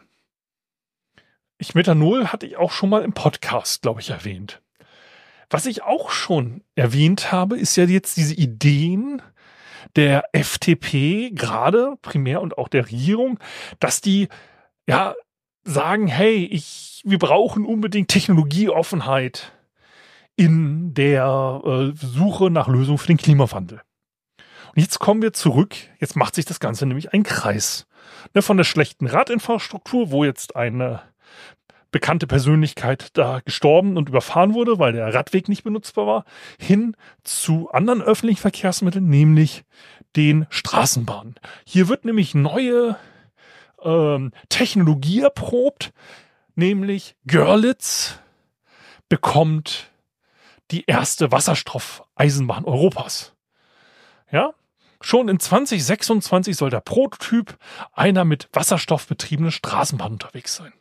Ich 1.59 1.75
Methanol 1.75 2.27
hatte 2.27 2.45
ich 2.47 2.57
auch 2.57 2.71
schon 2.71 2.89
mal 2.89 3.03
im 3.03 3.13
Podcast, 3.13 3.83
glaube 3.83 4.01
ich, 4.01 4.09
erwähnt. 4.09 4.61
Was 5.49 5.67
ich 5.67 5.83
auch 5.83 6.09
schon 6.09 6.63
erwähnt 6.75 7.31
habe, 7.31 7.57
ist 7.57 7.75
ja 7.75 7.83
jetzt 7.83 8.17
diese 8.17 8.33
Ideen 8.33 9.21
der 9.95 10.23
FDP, 10.31 11.29
gerade 11.31 11.95
primär 12.01 12.41
und 12.41 12.57
auch 12.57 12.67
der 12.67 12.87
Regierung, 12.87 13.39
dass 13.79 14.01
die 14.01 14.29
ja 14.87 15.15
sagen, 15.63 16.07
hey, 16.07 16.45
ich, 16.45 17.01
wir 17.05 17.19
brauchen 17.19 17.65
unbedingt 17.65 18.09
Technologieoffenheit 18.09 19.53
in 20.35 20.93
der 20.93 21.61
äh, 21.63 21.91
Suche 21.95 22.49
nach 22.49 22.67
Lösungen 22.67 22.97
für 22.97 23.07
den 23.07 23.17
Klimawandel. 23.17 23.81
Und 24.75 24.81
jetzt 24.81 24.99
kommen 24.99 25.21
wir 25.21 25.33
zurück. 25.33 25.75
Jetzt 25.99 26.15
macht 26.15 26.35
sich 26.35 26.45
das 26.45 26.59
Ganze 26.59 26.85
nämlich 26.85 27.13
ein 27.13 27.23
Kreis. 27.23 27.85
Ne, 28.33 28.41
von 28.41 28.57
der 28.57 28.63
schlechten 28.63 29.07
Radinfrastruktur, 29.07 30.11
wo 30.11 30.23
jetzt 30.23 30.55
eine 30.55 31.01
bekannte 31.91 32.25
Persönlichkeit 32.25 33.09
da 33.13 33.39
gestorben 33.45 33.97
und 33.97 34.09
überfahren 34.09 34.55
wurde, 34.55 34.79
weil 34.79 34.93
der 34.93 35.13
Radweg 35.13 35.47
nicht 35.47 35.63
benutzbar 35.63 36.07
war, 36.07 36.25
hin 36.59 36.97
zu 37.23 37.69
anderen 37.71 38.01
öffentlichen 38.01 38.41
Verkehrsmitteln, 38.41 39.07
nämlich 39.07 39.63
den 40.15 40.47
Straßenbahnen. 40.49 41.35
Hier 41.65 41.87
wird 41.87 42.03
nämlich 42.03 42.33
neue 42.33 42.97
ähm, 43.83 44.31
Technologie 44.49 45.21
erprobt, 45.21 45.93
nämlich 46.55 47.15
Görlitz 47.25 48.19
bekommt 49.09 49.91
die 50.71 50.85
erste 50.85 51.31
Wasserstoffeisenbahn 51.31 52.65
Europas. 52.65 53.33
Ja, 54.31 54.53
Schon 55.03 55.27
in 55.27 55.37
2026 55.37 56.55
soll 56.55 56.69
der 56.69 56.79
Prototyp 56.79 57.57
einer 57.91 58.23
mit 58.23 58.47
Wasserstoff 58.53 59.05
betriebenen 59.05 59.51
Straßenbahn 59.51 60.13
unterwegs 60.13 60.55
sein. 60.55 60.71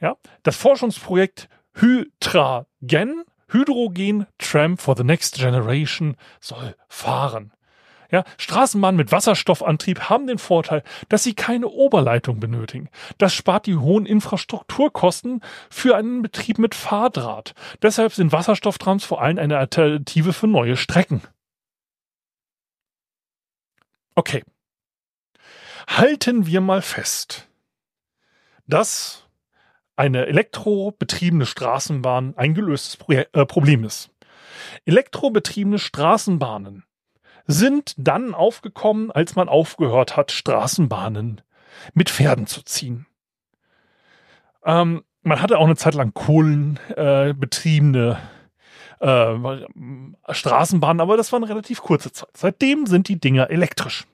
Ja, 0.00 0.16
das 0.42 0.56
Forschungsprojekt 0.56 1.50
Hydrogen, 1.74 3.24
Hydrogen 3.48 4.26
Tram 4.38 4.78
for 4.78 4.96
the 4.96 5.04
Next 5.04 5.36
Generation 5.36 6.16
soll 6.40 6.74
fahren. 6.88 7.52
Ja, 8.14 8.22
Straßenbahnen 8.38 8.96
mit 8.96 9.10
Wasserstoffantrieb 9.10 10.08
haben 10.08 10.28
den 10.28 10.38
Vorteil, 10.38 10.84
dass 11.08 11.24
sie 11.24 11.34
keine 11.34 11.66
Oberleitung 11.66 12.38
benötigen. 12.38 12.88
Das 13.18 13.34
spart 13.34 13.66
die 13.66 13.74
hohen 13.74 14.06
Infrastrukturkosten 14.06 15.40
für 15.68 15.96
einen 15.96 16.22
Betrieb 16.22 16.60
mit 16.60 16.76
Fahrdraht. 16.76 17.54
Deshalb 17.82 18.12
sind 18.12 18.30
Wasserstofftrams 18.30 19.02
vor 19.02 19.20
allem 19.20 19.40
eine 19.40 19.58
Alternative 19.58 20.32
für 20.32 20.46
neue 20.46 20.76
Strecken. 20.76 21.22
Okay. 24.14 24.44
Halten 25.88 26.46
wir 26.46 26.60
mal 26.60 26.82
fest, 26.82 27.48
dass 28.68 29.26
eine 29.96 30.26
elektrobetriebene 30.26 31.46
Straßenbahn 31.46 32.34
ein 32.36 32.54
gelöstes 32.54 32.96
äh, 33.08 33.44
Problem 33.44 33.82
ist. 33.82 34.10
Elektrobetriebene 34.84 35.80
Straßenbahnen 35.80 36.84
sind 37.46 37.94
dann 37.98 38.32
aufgekommen, 38.34 39.10
als 39.10 39.36
man 39.36 39.48
aufgehört 39.48 40.16
hat, 40.16 40.32
Straßenbahnen 40.32 41.42
mit 41.92 42.08
Pferden 42.10 42.46
zu 42.46 42.62
ziehen. 42.62 43.06
Ähm, 44.64 45.04
man 45.22 45.42
hatte 45.42 45.58
auch 45.58 45.66
eine 45.66 45.76
Zeit 45.76 45.92
lang 45.94 46.14
kohlenbetriebene 46.14 48.18
äh, 49.00 49.34
Straßenbahnen, 50.30 51.00
aber 51.00 51.16
das 51.16 51.32
war 51.32 51.38
eine 51.38 51.48
relativ 51.48 51.82
kurze 51.82 52.12
Zeit. 52.12 52.28
Seitdem 52.34 52.86
sind 52.86 53.08
die 53.08 53.18
Dinger 53.20 53.50
elektrisch. 53.50 54.06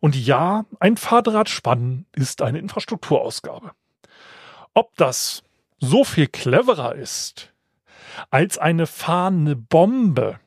Und 0.00 0.14
ja, 0.16 0.64
ein 0.80 0.96
Fahrdrahtspannen 0.96 2.06
ist 2.14 2.40
eine 2.42 2.58
Infrastrukturausgabe. 2.60 3.72
Ob 4.74 4.94
das 4.96 5.42
so 5.80 6.04
viel 6.04 6.28
cleverer 6.28 6.94
ist, 6.94 7.52
als 8.30 8.58
eine 8.58 8.86
fahrende 8.86 9.56
Bombe 9.56 10.38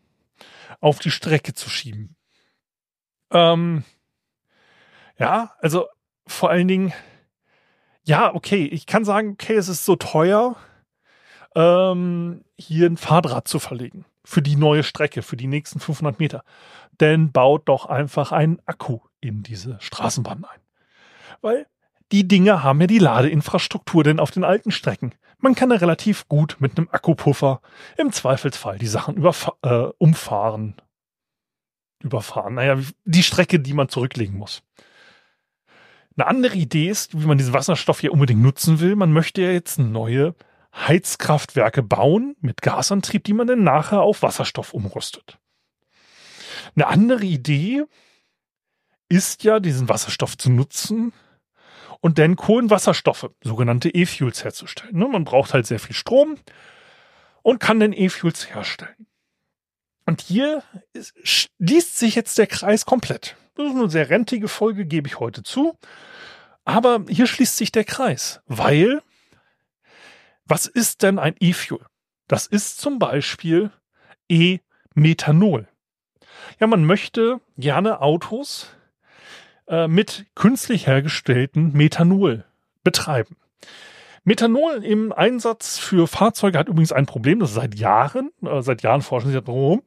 auf 0.81 0.99
die 0.99 1.11
Strecke 1.11 1.53
zu 1.53 1.69
schieben. 1.69 2.17
Ähm, 3.31 3.85
ja, 5.17 5.53
also 5.59 5.87
vor 6.27 6.49
allen 6.49 6.67
Dingen, 6.67 6.93
ja, 8.03 8.33
okay, 8.33 8.65
ich 8.65 8.85
kann 8.85 9.05
sagen, 9.05 9.31
okay, 9.33 9.55
es 9.55 9.69
ist 9.69 9.85
so 9.85 9.95
teuer, 9.95 10.57
ähm, 11.55 12.43
hier 12.57 12.87
ein 12.87 12.97
Fahrrad 12.97 13.47
zu 13.47 13.59
verlegen 13.59 14.05
für 14.23 14.41
die 14.41 14.55
neue 14.55 14.83
Strecke, 14.83 15.21
für 15.21 15.37
die 15.37 15.47
nächsten 15.47 15.79
500 15.79 16.19
Meter. 16.19 16.43
Denn 16.99 17.31
baut 17.31 17.67
doch 17.67 17.85
einfach 17.85 18.31
einen 18.31 18.59
Akku 18.65 18.99
in 19.19 19.43
diese 19.43 19.77
Straßenbahn 19.79 20.45
ein. 20.45 20.59
Weil 21.41 21.67
die 22.11 22.27
Dinge 22.27 22.63
haben 22.63 22.81
ja 22.81 22.87
die 22.87 22.99
Ladeinfrastruktur 22.99 24.03
denn 24.03 24.19
auf 24.19 24.31
den 24.31 24.43
alten 24.43 24.71
Strecken. 24.71 25.13
Man 25.41 25.55
kann 25.55 25.69
da 25.69 25.75
relativ 25.75 26.27
gut 26.27 26.57
mit 26.59 26.77
einem 26.77 26.87
Akkupuffer 26.91 27.61
im 27.97 28.11
Zweifelsfall 28.11 28.77
die 28.77 28.87
Sachen 28.87 29.17
überfa 29.17 29.53
äh, 29.63 29.91
umfahren. 29.97 30.75
Überfahren. 32.03 32.55
Naja, 32.55 32.77
die 33.05 33.23
Strecke, 33.23 33.59
die 33.59 33.73
man 33.73 33.89
zurücklegen 33.89 34.37
muss. 34.37 34.63
Eine 36.15 36.27
andere 36.27 36.55
Idee 36.55 36.89
ist, 36.89 37.19
wie 37.19 37.25
man 37.25 37.37
diesen 37.37 37.53
Wasserstoff 37.53 38.03
ja 38.03 38.11
unbedingt 38.11 38.41
nutzen 38.41 38.79
will. 38.79 38.95
Man 38.95 39.13
möchte 39.13 39.41
ja 39.41 39.51
jetzt 39.51 39.79
neue 39.79 40.35
Heizkraftwerke 40.75 41.83
bauen 41.83 42.35
mit 42.41 42.61
Gasantrieb, 42.61 43.23
die 43.23 43.33
man 43.33 43.47
dann 43.47 43.63
nachher 43.63 44.01
auf 44.01 44.21
Wasserstoff 44.21 44.73
umrüstet. 44.73 45.39
Eine 46.75 46.87
andere 46.87 47.25
Idee 47.25 47.83
ist 49.09 49.43
ja, 49.43 49.59
diesen 49.59 49.89
Wasserstoff 49.89 50.37
zu 50.37 50.51
nutzen 50.51 51.13
und 52.01 52.17
dann 52.17 52.35
Kohlenwasserstoffe, 52.35 53.29
sogenannte 53.43 53.89
E-Fuels 53.89 54.43
herzustellen. 54.43 54.97
Ne, 54.97 55.07
man 55.07 55.23
braucht 55.23 55.53
halt 55.53 55.67
sehr 55.67 55.79
viel 55.79 55.95
Strom 55.95 56.37
und 57.43 57.59
kann 57.59 57.79
dann 57.79 57.93
E-Fuels 57.93 58.53
herstellen. 58.53 59.07
Und 60.05 60.21
hier 60.21 60.63
schließt 61.23 61.97
sich 61.97 62.15
jetzt 62.15 62.37
der 62.37 62.47
Kreis 62.47 62.85
komplett. 62.85 63.37
Das 63.55 63.67
ist 63.67 63.75
eine 63.75 63.89
sehr 63.89 64.09
rentige 64.09 64.47
Folge, 64.47 64.85
gebe 64.85 65.07
ich 65.07 65.19
heute 65.19 65.43
zu. 65.43 65.77
Aber 66.65 67.05
hier 67.07 67.27
schließt 67.27 67.57
sich 67.57 67.71
der 67.71 67.83
Kreis, 67.83 68.41
weil 68.47 69.01
was 70.45 70.65
ist 70.65 71.03
denn 71.03 71.19
ein 71.19 71.35
E-Fuel? 71.39 71.85
Das 72.27 72.47
ist 72.47 72.81
zum 72.81 72.99
Beispiel 72.99 73.71
E-Methanol. 74.27 75.67
Ja, 76.59 76.67
man 76.67 76.85
möchte 76.85 77.39
gerne 77.57 78.01
Autos 78.01 78.67
äh, 79.71 79.87
mit 79.87 80.25
künstlich 80.35 80.85
hergestellten 80.85 81.71
Methanol 81.71 82.43
betreiben. 82.83 83.37
Methanol 84.23 84.83
im 84.83 85.11
Einsatz 85.13 85.79
für 85.79 86.07
Fahrzeuge 86.07 86.59
hat 86.59 86.67
übrigens 86.67 86.91
ein 86.91 87.07
Problem, 87.07 87.39
das 87.39 87.53
seit 87.53 87.75
Jahren, 87.75 88.31
äh, 88.43 88.61
seit 88.61 88.83
Jahren 88.83 89.01
forschen 89.01 89.31
sie 89.31 89.41
darum, 89.41 89.81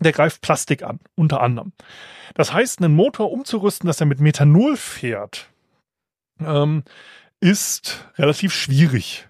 der 0.00 0.12
greift 0.12 0.40
Plastik 0.40 0.82
an, 0.82 0.98
unter 1.14 1.42
anderem. 1.42 1.72
Das 2.34 2.52
heißt, 2.52 2.80
einen 2.80 2.96
Motor 2.96 3.30
umzurüsten, 3.30 3.86
dass 3.86 4.00
er 4.00 4.06
mit 4.06 4.18
Methanol 4.18 4.76
fährt, 4.76 5.50
ähm, 6.40 6.82
ist 7.38 8.08
relativ 8.16 8.54
schwierig. 8.54 9.28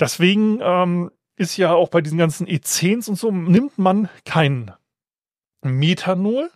Deswegen 0.00 0.60
ähm, 0.62 1.10
ist 1.36 1.58
ja 1.58 1.72
auch 1.72 1.90
bei 1.90 2.00
diesen 2.00 2.18
ganzen 2.18 2.46
E10s 2.46 3.08
und 3.08 3.16
so, 3.16 3.30
nimmt 3.30 3.76
man 3.76 4.08
kein 4.24 4.72
Methanol, 5.62 6.50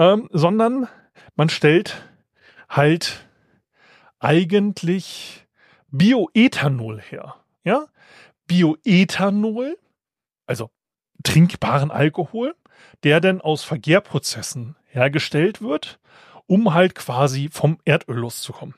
ähm, 0.00 0.30
sondern 0.32 0.88
man 1.36 1.50
stellt 1.50 2.02
halt 2.70 3.28
eigentlich 4.18 5.46
Bioethanol 5.88 7.02
her. 7.02 7.36
Ja? 7.64 7.86
Bioethanol, 8.46 9.78
also 10.46 10.70
trinkbaren 11.22 11.90
Alkohol, 11.90 12.56
der 13.02 13.20
dann 13.20 13.42
aus 13.42 13.62
Vergärprozessen 13.62 14.74
hergestellt 14.86 15.60
wird, 15.60 16.00
um 16.46 16.72
halt 16.72 16.94
quasi 16.94 17.50
vom 17.52 17.78
Erdöl 17.84 18.16
loszukommen. 18.16 18.74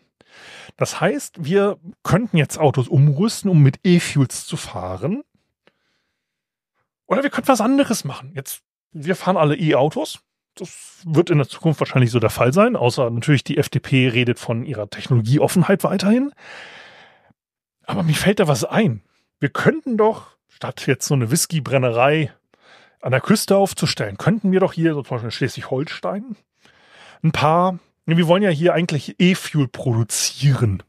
Das 0.77 1.01
heißt, 1.01 1.45
wir 1.45 1.79
könnten 2.03 2.37
jetzt 2.37 2.59
Autos 2.59 2.89
umrüsten, 2.89 3.49
um 3.49 3.63
mit 3.63 3.79
E-Fuels 3.85 4.45
zu 4.47 4.57
fahren. 4.57 5.23
Oder 7.07 7.23
wir 7.23 7.31
könnten 7.31 7.49
was 7.49 7.61
anderes 7.61 8.03
machen. 8.05 8.33
Jetzt, 8.35 8.63
wir 8.91 9.15
fahren 9.15 9.37
alle 9.37 9.55
E-Autos. 9.55 10.25
Das 10.55 11.01
wird 11.05 11.31
in 11.31 11.39
der 11.39 11.49
Zukunft 11.49 11.81
wahrscheinlich 11.81 12.11
so 12.11 12.21
der 12.21 12.31
Fall 12.31 12.53
sein, 12.53 12.77
außer 12.77 13.09
natürlich 13.11 13.43
die 13.43 13.57
FDP 13.57 14.09
redet 14.09 14.39
von 14.39 14.65
ihrer 14.65 14.89
Technologieoffenheit 14.89 15.83
weiterhin. 15.83 16.33
Aber 17.87 18.03
mir 18.03 18.15
fällt 18.15 18.39
da 18.39 18.49
was 18.49 18.65
ein. 18.65 19.03
Wir 19.41 19.49
könnten 19.49 19.97
doch, 19.97 20.37
statt 20.49 20.87
jetzt 20.87 21.07
so 21.07 21.15
eine 21.15 21.31
Whiskybrennerei 21.31 22.33
an 23.01 23.13
der 23.13 23.21
Küste 23.21 23.57
aufzustellen, 23.57 24.19
könnten 24.19 24.53
wir 24.53 24.61
doch 24.61 24.73
hier, 24.73 24.95
so 24.95 25.03
zum 25.03 25.17
Beispiel 25.17 25.31
Schleswig-Holstein, 25.31 26.37
ein 27.25 27.33
paar, 27.33 27.79
wir 28.07 28.29
wollen 28.29 28.43
ja 28.43 28.51
hier 28.51 28.75
eigentlich 28.75 29.17
E-Fuel 29.19 29.69
produzieren. 29.69 30.83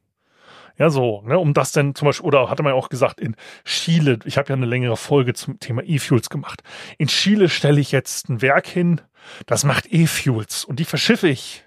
Ja, 0.77 0.89
so, 0.89 1.21
ne, 1.21 1.37
um 1.37 1.53
das 1.53 1.71
denn 1.71 1.93
zum 1.95 2.07
Beispiel, 2.07 2.25
oder 2.25 2.49
hatte 2.49 2.63
man 2.63 2.73
ja 2.73 2.77
auch 2.77 2.89
gesagt, 2.89 3.19
in 3.19 3.35
Chile, 3.63 4.19
ich 4.25 4.37
habe 4.37 4.49
ja 4.49 4.55
eine 4.55 4.65
längere 4.65 4.97
Folge 4.97 5.33
zum 5.33 5.59
Thema 5.59 5.83
E-Fuels 5.83 6.29
gemacht. 6.29 6.63
In 6.97 7.07
Chile 7.07 7.47
stelle 7.47 7.79
ich 7.79 7.91
jetzt 7.91 8.29
ein 8.29 8.41
Werk 8.41 8.67
hin, 8.67 8.99
das 9.45 9.63
macht 9.63 9.91
E-Fuels 9.91 10.65
und 10.65 10.79
die 10.79 10.85
verschiffe 10.85 11.27
ich 11.27 11.63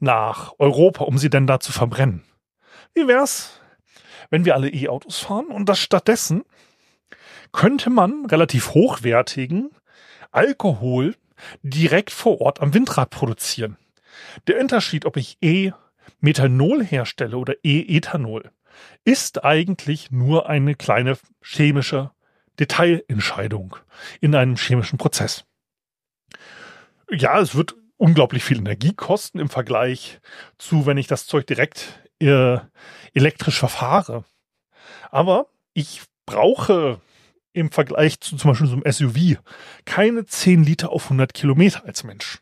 nach 0.00 0.54
Europa, 0.58 1.04
um 1.04 1.18
sie 1.18 1.30
denn 1.30 1.46
da 1.46 1.60
zu 1.60 1.72
verbrennen. 1.72 2.22
Wie 2.94 3.06
wär's, 3.06 3.60
wenn 4.30 4.44
wir 4.44 4.54
alle 4.54 4.68
E-Autos 4.68 5.18
fahren 5.18 5.46
und 5.46 5.68
das 5.68 5.78
stattdessen 5.78 6.44
könnte 7.52 7.90
man 7.90 8.26
relativ 8.26 8.74
hochwertigen 8.74 9.70
Alkohol 10.30 11.16
direkt 11.62 12.10
vor 12.10 12.40
Ort 12.40 12.60
am 12.60 12.74
Windrad 12.74 13.10
produzieren. 13.10 13.76
Der 14.46 14.60
Unterschied, 14.60 15.06
ob 15.06 15.16
ich 15.16 15.38
E-Methanol 15.40 16.84
herstelle 16.84 17.36
oder 17.36 17.54
E-Ethanol, 17.62 18.50
ist 19.04 19.44
eigentlich 19.44 20.10
nur 20.10 20.48
eine 20.48 20.74
kleine 20.74 21.16
chemische 21.42 22.10
Detailentscheidung 22.58 23.76
in 24.20 24.34
einem 24.34 24.56
chemischen 24.56 24.98
Prozess. 24.98 25.44
Ja, 27.10 27.40
es 27.40 27.54
wird 27.54 27.74
unglaublich 27.96 28.44
viel 28.44 28.58
Energie 28.58 28.94
kosten 28.94 29.38
im 29.38 29.48
Vergleich 29.48 30.20
zu, 30.58 30.86
wenn 30.86 30.98
ich 30.98 31.06
das 31.06 31.26
Zeug 31.26 31.46
direkt 31.46 32.00
äh, 32.20 32.58
elektrisch 33.14 33.58
verfahre. 33.58 34.24
Aber 35.10 35.46
ich 35.72 36.02
brauche 36.26 37.00
im 37.52 37.72
Vergleich 37.72 38.20
zu 38.20 38.36
zum 38.36 38.50
Beispiel 38.50 38.68
so 38.68 38.74
einem 38.74 38.92
SUV 38.92 39.40
keine 39.84 40.26
10 40.26 40.62
Liter 40.62 40.90
auf 40.90 41.04
100 41.04 41.34
Kilometer 41.34 41.84
als 41.84 42.04
Mensch 42.04 42.40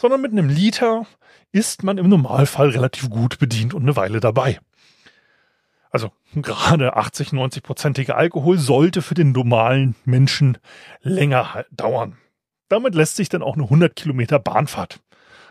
sondern 0.00 0.20
mit 0.20 0.32
einem 0.32 0.48
Liter 0.48 1.06
ist 1.52 1.82
man 1.82 1.98
im 1.98 2.08
Normalfall 2.08 2.70
relativ 2.70 3.10
gut 3.10 3.38
bedient 3.38 3.74
und 3.74 3.82
eine 3.82 3.96
Weile 3.96 4.20
dabei. 4.20 4.58
Also 5.90 6.10
gerade 6.34 6.96
80, 6.96 7.32
90 7.32 7.62
prozentiger 7.62 8.16
Alkohol 8.16 8.58
sollte 8.58 9.02
für 9.02 9.14
den 9.14 9.32
normalen 9.32 9.94
Menschen 10.04 10.58
länger 11.00 11.64
dauern. 11.70 12.16
Damit 12.74 12.96
lässt 12.96 13.14
sich 13.14 13.28
dann 13.28 13.44
auch 13.44 13.54
eine 13.54 13.62
100 13.62 13.94
Kilometer 13.94 14.40
Bahnfahrt 14.40 14.98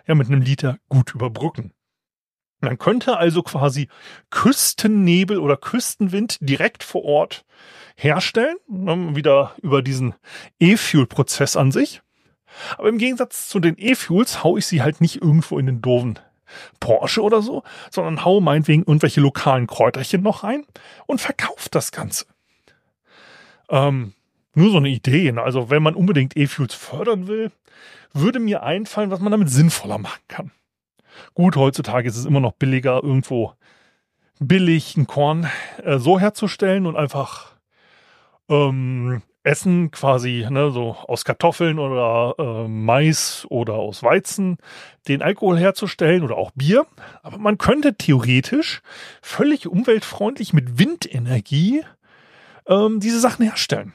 ja 0.06 0.14
mit 0.14 0.28
einem 0.28 0.42
Liter 0.42 0.78
gut 0.90 1.16
überbrücken. 1.16 1.72
Man 2.60 2.78
könnte 2.78 3.16
also 3.16 3.44
quasi 3.44 3.88
Küstennebel 4.30 5.38
oder 5.40 5.56
Küstenwind 5.56 6.38
direkt 6.42 6.84
vor 6.84 7.06
Ort 7.06 7.46
herstellen, 7.96 8.58
ne, 8.68 9.16
wieder 9.16 9.56
über 9.62 9.82
diesen 9.82 10.16
E-Fuel-Prozess 10.60 11.56
an 11.56 11.72
sich. 11.72 12.02
Aber 12.78 12.90
im 12.90 12.98
Gegensatz 12.98 13.48
zu 13.48 13.62
den 13.62 13.76
E-Fuels 13.78 14.44
hau 14.44 14.58
ich 14.58 14.66
sie 14.66 14.82
halt 14.82 15.00
nicht 15.00 15.22
irgendwo 15.22 15.58
in 15.58 15.68
den 15.68 15.82
doofen 15.82 16.20
Porsche 16.82 17.22
oder 17.22 17.42
so, 17.42 17.64
sondern 17.90 18.26
hau 18.26 18.42
meinetwegen 18.42 18.84
irgendwelche 18.84 19.22
lokalen 19.22 19.68
Kräuterchen 19.68 20.22
noch 20.22 20.44
rein 20.44 20.66
und 21.06 21.22
verkauft 21.22 21.74
das 21.74 21.94
Ganze. 21.94 22.26
Ähm, 23.70 24.14
nur 24.56 24.72
so 24.72 24.78
eine 24.78 24.90
Idee. 24.90 25.32
Ne? 25.32 25.42
Also 25.42 25.70
wenn 25.70 25.84
man 25.84 25.96
unbedingt 25.96 26.38
E-Fuels 26.38 26.74
fördern 26.74 27.28
will, 27.28 27.52
würde 28.14 28.40
mir 28.40 28.64
einfallen, 28.64 29.12
was 29.12 29.20
man 29.20 29.32
damit 29.32 29.50
sinnvoller 29.50 29.98
machen 29.98 30.22
kann. 30.28 30.52
Gut, 31.34 31.56
heutzutage 31.56 32.08
ist 32.08 32.18
es 32.18 32.26
immer 32.26 32.40
noch 32.40 32.54
billiger, 32.54 33.04
irgendwo 33.04 33.54
billig 34.40 34.98
ein 34.98 35.08
Korn 35.08 35.48
äh, 35.84 35.98
so 35.98 36.20
herzustellen 36.20 36.86
und 36.86 36.96
einfach 36.96 37.54
ähm, 38.50 39.22
Essen 39.44 39.92
quasi, 39.92 40.48
ne, 40.50 40.72
so 40.72 40.96
aus 41.08 41.26
Kartoffeln 41.26 41.78
oder 41.78 42.36
äh, 42.40 42.68
Mais 42.68 43.46
oder 43.50 43.74
aus 43.74 44.02
Weizen, 44.02 44.58
den 45.08 45.22
Alkohol 45.22 45.60
herzustellen 45.60 46.24
oder 46.24 46.38
auch 46.38 46.52
Bier. 46.52 46.86
Aber 47.24 47.38
man 47.38 47.58
könnte 47.58 47.96
theoretisch 47.96 48.82
völlig 49.22 49.68
umweltfreundlich 49.68 50.54
mit 50.54 50.80
Windenergie 50.80 51.84
ähm, 52.68 53.00
diese 53.02 53.20
Sachen 53.20 53.44
herstellen. 53.44 53.94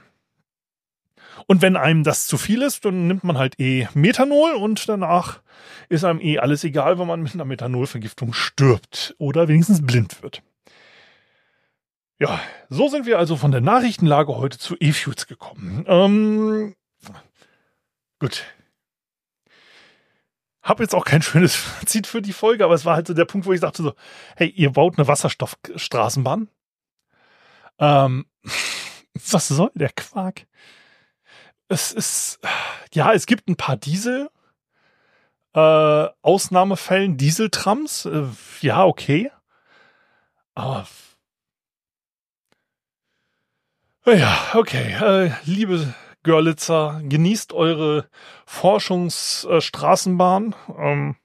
Und 1.46 1.62
wenn 1.62 1.76
einem 1.76 2.04
das 2.04 2.26
zu 2.26 2.36
viel 2.36 2.62
ist, 2.62 2.84
dann 2.84 3.06
nimmt 3.06 3.24
man 3.24 3.38
halt 3.38 3.58
eh 3.60 3.88
Methanol 3.94 4.52
und 4.52 4.88
danach 4.88 5.40
ist 5.88 6.04
einem 6.04 6.20
eh 6.20 6.38
alles 6.38 6.64
egal, 6.64 6.98
wenn 6.98 7.06
man 7.06 7.22
mit 7.22 7.34
einer 7.34 7.44
Methanolvergiftung 7.44 8.32
stirbt 8.32 9.14
oder 9.18 9.48
wenigstens 9.48 9.84
blind 9.84 10.22
wird. 10.22 10.42
Ja, 12.20 12.40
so 12.68 12.88
sind 12.88 13.06
wir 13.06 13.18
also 13.18 13.36
von 13.36 13.52
der 13.52 13.60
Nachrichtenlage 13.60 14.36
heute 14.36 14.58
zu 14.58 14.76
E-Fuels 14.78 15.26
gekommen. 15.28 15.84
Ähm, 15.86 16.74
gut. 18.18 18.44
Hab 20.62 20.80
jetzt 20.80 20.94
auch 20.94 21.04
kein 21.04 21.22
schönes 21.22 21.54
Fazit 21.56 22.06
für 22.06 22.20
die 22.20 22.32
Folge, 22.32 22.64
aber 22.64 22.74
es 22.74 22.84
war 22.84 22.96
halt 22.96 23.06
so 23.06 23.14
der 23.14 23.24
Punkt, 23.24 23.46
wo 23.46 23.52
ich 23.52 23.60
dachte 23.60 23.82
so, 23.82 23.94
hey, 24.36 24.48
ihr 24.48 24.70
baut 24.70 24.98
eine 24.98 25.06
Wasserstoffstraßenbahn. 25.06 26.48
Ähm, 27.78 28.26
was 29.30 29.48
soll 29.48 29.70
der 29.74 29.90
Quark? 29.90 30.46
Es 31.68 31.92
ist, 31.92 32.40
ja, 32.94 33.12
es 33.12 33.26
gibt 33.26 33.48
ein 33.48 33.56
paar 33.56 33.76
Diesel, 33.76 34.28
Äh, 35.54 36.08
Ausnahmefällen 36.22 37.16
Dieseltrams, 37.16 38.04
äh, 38.06 38.24
ja, 38.60 38.84
okay. 38.84 39.30
Aber 40.54 40.86
ja, 44.06 44.38
okay. 44.54 45.26
Äh, 45.26 45.30
liebe 45.44 45.94
Görlitzer, 46.22 47.00
genießt 47.04 47.52
eure 47.52 48.08
Forschungsstraßenbahn. 48.46 50.54
Ähm, 50.76 51.16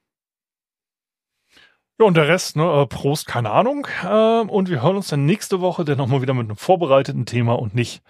ja, 2.00 2.06
und 2.06 2.16
der 2.16 2.28
Rest, 2.28 2.56
ne, 2.56 2.64
äh, 2.64 2.86
Prost, 2.88 3.28
keine 3.28 3.52
Ahnung. 3.52 3.88
Äh, 4.04 4.42
und 4.42 4.70
wir 4.70 4.82
hören 4.82 4.96
uns 4.98 5.08
dann 5.10 5.26
nächste 5.26 5.62
Woche 5.62 5.86
dann 5.86 5.98
nochmal 5.98 6.22
wieder 6.22 6.34
mit 6.34 6.50
einem 6.50 6.58
vorbereiteten 6.58 7.26
Thema 7.26 7.54
und 7.54 7.76
nicht 7.76 8.02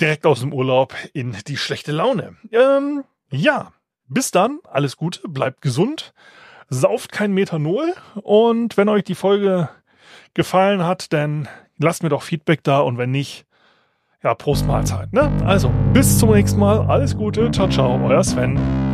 direkt 0.00 0.26
aus 0.26 0.40
dem 0.40 0.52
Urlaub 0.52 0.94
in 1.12 1.36
die 1.46 1.56
schlechte 1.56 1.92
Laune. 1.92 2.36
Ähm, 2.52 3.04
ja, 3.30 3.72
bis 4.08 4.30
dann, 4.30 4.58
alles 4.64 4.96
Gute, 4.96 5.28
bleibt 5.28 5.62
gesund, 5.62 6.14
sauft 6.68 7.12
kein 7.12 7.32
Methanol 7.32 7.94
und 8.22 8.76
wenn 8.76 8.88
euch 8.88 9.04
die 9.04 9.14
Folge 9.14 9.68
gefallen 10.34 10.84
hat, 10.84 11.12
dann 11.12 11.48
lasst 11.78 12.02
mir 12.02 12.08
doch 12.08 12.22
Feedback 12.22 12.62
da 12.62 12.80
und 12.80 12.98
wenn 12.98 13.10
nicht, 13.10 13.46
ja, 14.22 14.34
Prost 14.34 14.66
Mahlzeit. 14.66 15.12
Ne? 15.12 15.30
Also, 15.44 15.70
bis 15.92 16.18
zum 16.18 16.30
nächsten 16.30 16.58
Mal, 16.58 16.80
alles 16.86 17.16
Gute, 17.16 17.50
ciao, 17.50 17.68
ciao, 17.68 18.00
euer 18.06 18.24
Sven. 18.24 18.93